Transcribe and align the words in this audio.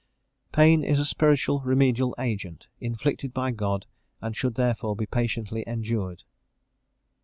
_Pain 0.51 0.83
is 0.83 0.97
a 0.97 1.05
spiritual 1.05 1.59
remedial 1.63 2.15
agent, 2.17 2.65
inflicted 2.79 3.35
by 3.35 3.51
God, 3.51 3.85
and 4.19 4.35
should 4.35 4.55
therefore 4.55 4.95
be 4.95 5.05
patiently 5.05 5.63
endured. 5.67 6.23